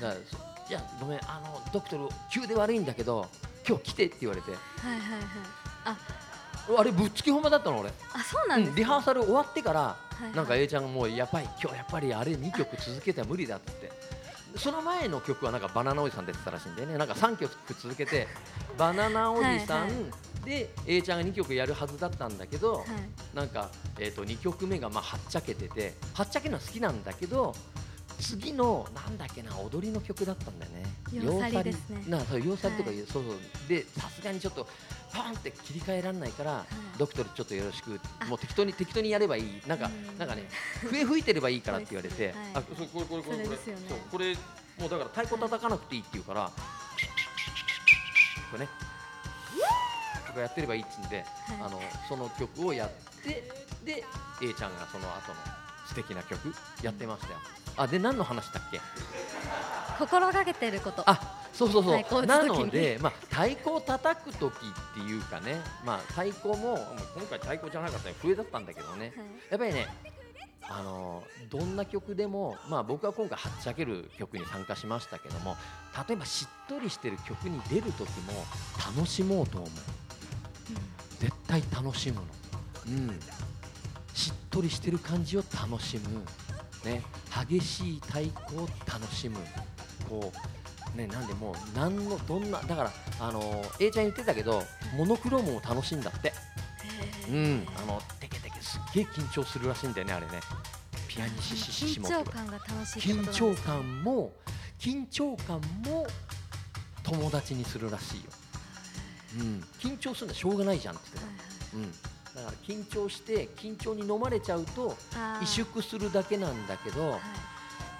[0.00, 3.26] だからそいやごめんあのドクトル急で悪いんだけど
[3.68, 4.50] 今日来てって言われて。
[4.52, 5.20] はいはいはい。
[5.84, 5.96] あ。
[6.78, 10.32] あれぶっつき本番だったの俺、あそうなんですうんリハーサル終わってからはいはい。
[10.34, 13.92] なんか A ちゃんがもうやっぱり今日やっぱりあれ2曲続けては無理だって
[14.56, 16.96] その前の曲はなんかバナナおじさん出てたらしいんでね。
[16.96, 18.28] なんか3曲続けて
[18.78, 19.96] バナナおじさんはいは
[20.44, 22.86] で A ちゃんが2曲やるはずだったんだけど、はい。
[23.34, 27.54] なんか、えー、と2曲目がまあはっちゃけててはっちゃけるのは好きなんだけど
[28.24, 30.84] 次のなんだっけな踊りの曲だったんだよね。
[31.12, 32.04] 洋去りですね。
[32.08, 32.98] なそう洋去りとかはい。
[32.98, 33.36] いう、そうそう。
[33.68, 34.66] でさすがにちょっと
[35.12, 36.98] パンって切り替えられないから、い。
[36.98, 38.00] ドクトルちょっとよろしく。
[38.20, 38.24] あ。
[38.24, 39.62] もう適当に適当にやればいい。
[39.66, 40.18] なんかうん。
[40.18, 40.48] なんかね
[40.80, 42.34] 笛吹いてればいいからって言われて、はい。
[42.54, 43.48] あそうこれこれこれこれ。
[43.48, 43.56] ね。
[43.88, 46.50] そうこれもうだから太鼓叩かなくていいって言うから、
[48.50, 48.68] これね。
[50.26, 51.26] とかやってればいいっつうんで、はい。
[51.60, 52.90] あのその曲をやっ
[53.22, 53.50] て
[53.84, 54.02] で
[54.42, 55.38] A ちゃんがその後の
[55.86, 57.38] 素敵な曲やってましたよ。
[57.76, 58.80] あで何の話だっけ？
[59.98, 61.02] 心がけていること。
[61.06, 62.26] あそうそうそう。
[62.26, 66.78] なので、まあ、太鼓を叩く時っていうかね、まあ、太鼓も
[67.14, 69.12] 今回太鼓じゃなかったよ笛だったんだけどね。
[69.16, 69.26] はい。
[69.50, 69.86] やっぱりね
[70.68, 75.56] あのどんな曲でも、まあ、僕は今回はっちゃける曲に参加しましたけども
[76.08, 78.32] 例えばしっとりしてる曲に出る時も
[78.96, 79.70] 楽しもうと思う。
[81.20, 82.22] 絶対楽しむの、
[82.88, 83.20] うん、
[84.14, 86.22] しっとりしてる感じを楽しむ、
[86.84, 87.02] ね、
[87.48, 89.38] 激しい太鼓を楽しむ。
[90.08, 90.32] こ
[90.94, 94.62] う、ね、なんでもう何のどんなだからあの A ちゃん言ってたけど
[94.96, 96.32] モノクロームも楽しいんだって。
[97.28, 100.32] うん、あのテケテケすっげえ緊張するらしいんだよねあれね。
[101.08, 104.32] ピアニシシシシモ緊張感が楽しい緊張感も
[104.78, 106.06] 緊張感も
[107.02, 108.30] 友達にするらしいよ、
[109.40, 111.30] うん、緊張するのはしょうがないじゃんって言って
[111.70, 114.96] た、うん、だから緊張して緊張に飲まれちゃうと
[115.40, 117.20] 萎縮するだけなんだけどはい。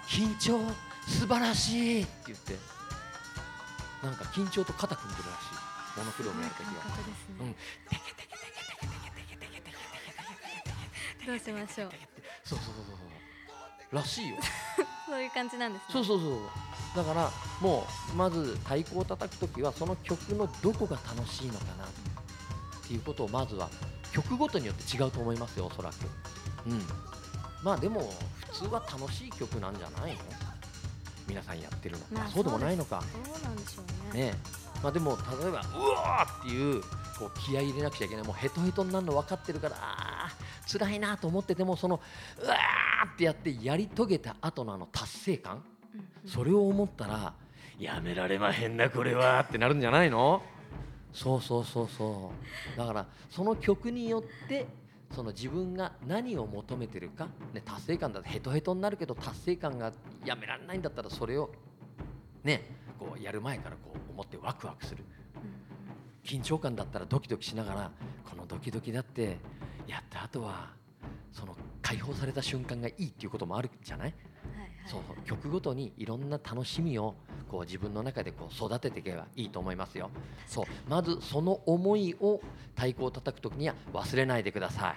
[0.07, 0.59] 緊張
[1.07, 2.55] 素晴らしいって言って
[4.03, 5.65] なんか緊張と肩組んでるらしい。
[5.97, 6.73] モノクロームやるときは。
[11.25, 11.89] どうしましょう
[12.43, 12.91] そうそうそうそ
[13.91, 14.35] うらしいよ
[15.07, 16.39] そういう感じなんですねそうそうそう
[16.95, 21.87] だからもうまず太鼓を叩くときはその曲のどこが楽しいのかなっ
[22.87, 23.69] ていうことをまずは
[24.15, 25.93] 曲ごとによって違うと思いますよおそらく。
[26.67, 26.81] うん。
[27.61, 28.13] まあでも
[28.53, 30.19] 普通は楽しい曲なんじゃないの？
[31.27, 33.01] 皆さんやってるの、まあそうでもないのか。
[33.01, 33.81] そうなんでしょ
[34.13, 34.27] うね。
[34.27, 34.33] ね。
[34.81, 36.81] まあでも例えばうわーっていう
[37.19, 38.25] こう気合い入れなくちゃいけない。
[38.25, 41.99] もうヘトヘトになるの分かってるからあー辛いなと思っててもその
[42.41, 45.55] うわーってやってやり遂げた後のあの達成感？
[45.55, 45.59] うん。
[45.59, 47.33] うんそれを思ったら
[47.77, 50.41] やめられまへんなこれはってなるんじゃないの？
[51.15, 52.31] そうそうそうそ
[52.75, 52.77] う。
[52.77, 54.67] だからその曲によって
[55.15, 59.93] その自分が何を求めてるか、ね、達成感だってヘトヘトになるけど達成感が
[60.25, 61.49] やめられないんだったらそれを
[62.43, 65.03] ねこうやる前からこう思ってワクワクする。
[66.23, 67.91] 緊張感だったらドキドキしながら
[68.29, 69.37] このドキドキだって
[69.87, 70.71] やった後は
[71.31, 74.69] その解放された瞬間がいいっていうこともあるじゃないはいはい。
[74.87, 75.17] そうそう。
[75.25, 77.15] 曲ごとにいろんな楽しみを
[77.55, 80.09] こう自分の中でこう育てていけばいいと思いますよ。
[80.45, 80.65] そう。
[80.89, 82.41] まずその思いを
[82.75, 84.95] 太鼓を叩く時には忘れないでくださはい。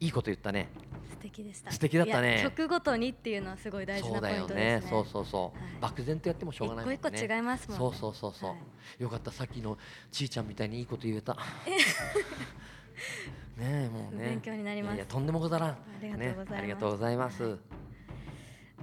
[0.00, 0.68] いいいこと言ったね。
[1.08, 1.70] 素敵でした。
[1.70, 2.40] 素敵だったね。
[2.42, 4.80] 曲ごとにっていうのはすごい大事なポイントですね。
[4.80, 5.70] ねそうそうそう、はい。
[5.80, 6.94] 漠然とやってもしょうがないね。
[6.94, 7.80] 一個一個違いますもんね。
[7.84, 8.56] そうそうそうそう、は
[8.98, 9.02] い。
[9.02, 9.30] よかった。
[9.30, 9.78] さっきの
[10.10, 11.36] ちいちゃんみたいにいいこと言えた。
[13.56, 14.30] ねえもうね。
[14.30, 14.94] 勉強になります。
[14.94, 15.68] いやいやとんでもござらん。
[15.70, 16.50] ありがとうございます。
[16.50, 17.44] ね、ありがとうございます。
[17.44, 17.56] は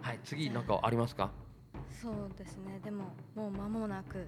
[0.01, 1.44] はいい、次なんかありますか？
[2.01, 2.79] そうですね。
[2.83, 3.05] でも
[3.35, 4.27] もう間もなく。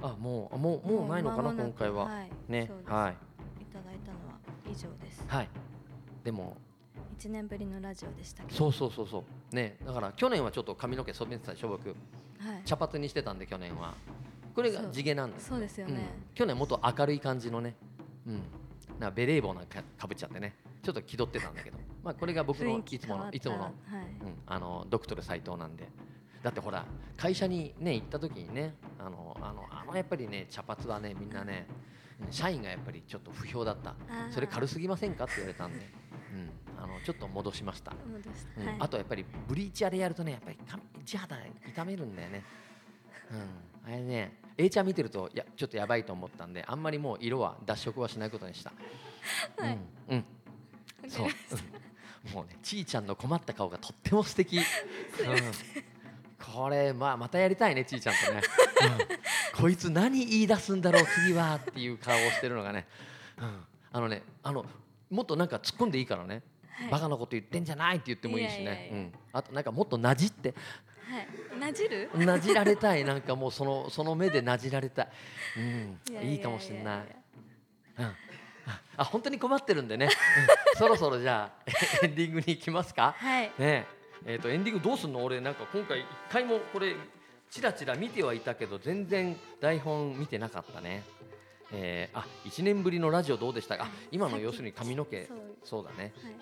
[0.00, 2.30] あもうあもうもうないのかな今回は、はい。
[2.48, 3.62] ねはい。
[3.62, 5.24] いただいたのは以上です。
[5.26, 5.48] はい。
[6.24, 6.56] でも。
[7.18, 8.56] 一年ぶりのラジオでしたけど。
[8.56, 9.54] そうそうそうそう。
[9.54, 11.88] ねだから去年はちょっと髪の毛染めてたでしょ僕。
[11.88, 11.96] はい。
[12.64, 13.94] 茶髪にしてたんで去年は。
[14.54, 15.94] これが地毛なんですそうですようん。
[15.94, 17.74] ね、去年もっと明るい感じのね。
[18.26, 18.42] うん。
[19.00, 20.54] なんかベレー帽なんかかぶっちゃってね。
[20.82, 21.78] ちょっと気取ってたんだけど。
[22.04, 23.72] まあこれが僕のいつものいつものはい。
[23.72, 25.88] うん、あのドクトル斉藤なんで
[26.42, 26.84] だってほら
[27.16, 31.88] 会社にね行った時にねあのあのあのやっぱりね茶髪はねみんなねうん
[32.30, 33.94] 社員がやっぱりちょっと不評だった。
[34.30, 35.86] それ軽すぎませんかって言われたんで、
[36.34, 37.92] うん、あのちょっと戻しました、
[38.58, 38.66] うん。
[38.66, 38.76] はい。
[38.80, 41.36] あとやっぱりブリーチあれやるとねやっぱり髪地肌
[41.68, 42.44] 痛めるんだよね。
[43.86, 43.92] うん。
[43.92, 48.72] あれね A ちゃん見てるといやちょっとやばいと思ったんであんまりもう色は脱色はしないことにした、
[49.56, 49.78] はい。
[50.08, 50.24] うん、
[51.04, 52.32] うん、そう、うん。
[52.34, 54.64] もうねちいちゃんの困った顔がとっても素敵、 うん、
[56.58, 58.42] これまあまたやりたいねちいちゃんとね、
[59.56, 62.86] うん、こいつ何言い出すんだろう次はっていう顔をしてるのがね、
[63.38, 64.66] うん、あのねあの
[65.08, 66.90] もっとなんか突っ込んでいいからね、はい。
[66.90, 69.12] バカなこと言ってんじゃないって言ってもいいしね。
[69.32, 70.48] あとなんかもっとなじって。
[71.08, 71.20] は
[71.56, 72.10] いなじる？
[72.14, 75.08] なじられたいなんかもうその その目でなじられたい、
[75.56, 77.16] うん、いやいかもしれない。
[77.98, 78.04] うん。
[78.04, 78.14] あ
[78.98, 80.78] あ本当に困ってるんでね、うん。
[80.78, 83.14] そろそろじゃあエンディングに行きますか？
[83.16, 83.52] はい。
[83.58, 83.86] ね
[84.26, 85.24] えー、とエンディングどうすんの？
[85.24, 86.94] 俺なんか今回一回もこれ
[87.50, 91.04] ちらちら見てはいたけど全然台本見てなかったね。
[91.70, 93.76] えー、あ1年ぶりのラジオどうでした？
[93.76, 95.28] かあ今の要するに髪の毛。
[95.64, 95.84] そう。
[95.84, 96.32] だね、はい。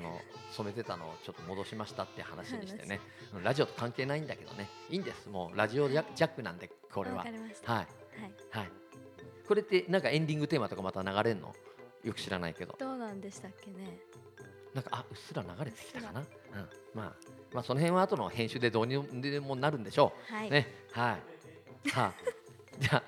[0.00, 0.18] うん、あの
[0.52, 3.00] 染めてたのをちょっと戻しましたって話にしてね。
[3.34, 4.68] うんラジオと関係ないんだけどね。
[4.88, 5.28] いいんです。
[5.28, 7.18] もうラジオジャックなんでこれは。
[7.18, 7.32] はい。
[7.64, 7.86] はい。
[8.50, 8.70] はい。
[9.46, 11.54] これってなんかエンディングテーマとかまた流れんの？
[12.02, 12.76] よく知らないけど。
[12.78, 13.98] どうなんでしたっけね
[14.76, 16.26] なんかあうっすら流れてきたかな、うん、
[16.94, 17.12] まあ
[17.54, 20.50] まあその辺は後の編集でどうにでもなるんでしょう、はい。
[20.50, 20.68] ね。
[20.92, 21.16] は
[21.86, 21.90] い。
[21.90, 22.14] さあ
[22.78, 23.02] じゃあ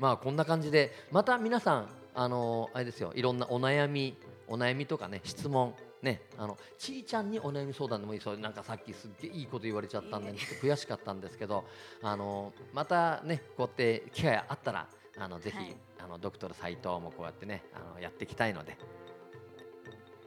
[0.00, 3.12] まあこんな感じでまた皆さんあのあれですよ。
[3.14, 4.16] いろんなお悩み
[4.48, 6.22] お悩みとかね質問ね。
[6.36, 11.64] あのちーちゃんにお悩み相談でもいいそうなんかさっきすっげえいいこと言われちゃったんで悔しかったんですけど
[12.02, 15.76] あのまたねこうやって機会あったらあのぜひ、はい。
[15.98, 18.76] あのドクトル斉藤もこうやってねあのやっていきたいので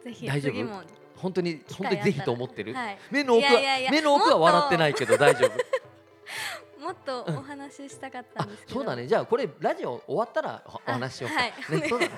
[0.03, 0.53] ぜひ大丈夫？
[0.53, 0.81] 次も
[1.15, 2.97] 本当に本当にぜひと思ってる、はい。
[3.11, 5.51] 目の奥はいやいや目の奥は笑ってないけど大丈夫？
[6.79, 8.79] もっとお話ししたかったあんですけど。
[8.79, 9.05] そうだね。
[9.05, 11.81] じゃあこれラジオ終わったらおお話ししようか、はい。
[11.81, 12.11] ねそうだね。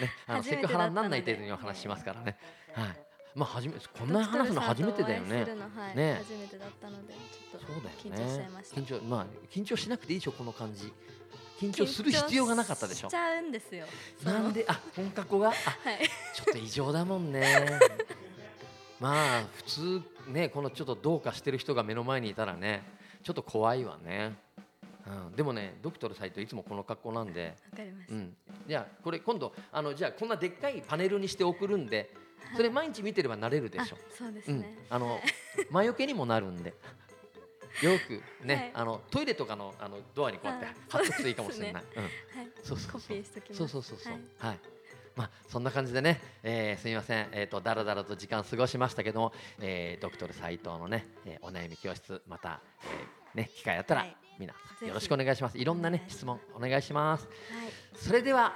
[0.00, 2.36] ねあのセクハラになんない程度にお話ししますからね。
[2.74, 2.88] はい。
[3.34, 5.46] まあ初めこんな話すの初めてだよね。
[5.94, 6.14] ね。
[6.18, 8.76] 初めてだったのでちょっとそうだよ緊張しちゃいました。
[8.76, 10.92] ね緊張まあ緊張しなくていいでしょこの感じ
[11.60, 13.08] 緊張する必要がなかったでしょ。
[13.08, 13.84] しちゃうんですよ。
[14.24, 15.48] なんであ本格語が？
[15.48, 15.54] あは
[15.92, 15.98] い。
[16.34, 17.78] ちょっと異常だもんね。
[18.98, 22.82] まあ普通ねこのちょっとどうかしてる人が目の前にいたらね
[23.22, 24.34] ちょっと怖いわね、
[25.06, 27.54] うん、でもねドクトルサイトいつもこの格好なんで。
[27.72, 28.36] わかりました、うん、
[28.66, 32.14] じゃあこれ今度あのじゃあこんなでっかいパネルにして送るんで
[32.56, 33.96] それ毎日見てれば慣れるでしょ。
[33.96, 34.60] あ、そうですうん。
[34.60, 35.20] ね、、あのはい
[35.70, 36.74] 魔除けにもなるんで
[37.82, 38.70] よくね、はい。
[38.74, 41.84] あのトイレとかのあのドアにこうやってはい貼っとくといいかもしれない、
[42.62, 43.58] そうそうそうコピーしときます。
[43.58, 44.12] そうそうそうそう。
[44.12, 44.22] はい。
[44.38, 44.58] はい、
[45.16, 47.28] まあそんな感じでね、えーすみません。
[47.32, 54.16] えっ、とだらだらと時間過ごしましたけども、えー、ドクトル斉藤のね、えーお悩み教室また、えーね機会あったら、はい。
[54.38, 54.84] 皆さぜひ。
[54.86, 55.58] んよろしくお願いします。
[55.58, 57.26] いろんなね質問お願いします。
[57.26, 57.36] はい。
[57.94, 58.54] それでは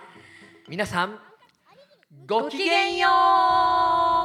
[0.69, 1.19] 皆さん
[2.27, 4.24] ごきげんよう